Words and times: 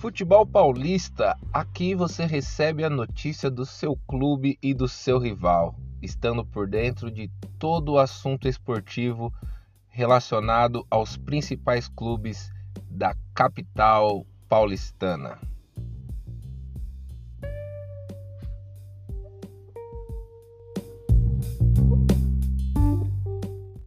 Futebol 0.00 0.46
Paulista, 0.46 1.36
aqui 1.52 1.94
você 1.94 2.24
recebe 2.24 2.82
a 2.82 2.88
notícia 2.88 3.50
do 3.50 3.66
seu 3.66 3.94
clube 4.08 4.58
e 4.62 4.72
do 4.72 4.88
seu 4.88 5.18
rival, 5.18 5.74
estando 6.00 6.42
por 6.42 6.66
dentro 6.66 7.10
de 7.10 7.30
todo 7.58 7.92
o 7.92 7.98
assunto 7.98 8.48
esportivo 8.48 9.30
relacionado 9.88 10.86
aos 10.88 11.18
principais 11.18 11.86
clubes 11.86 12.50
da 12.88 13.14
capital 13.34 14.24
paulistana. 14.48 15.38